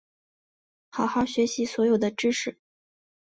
[0.89, 2.57] 好好学习所有的知识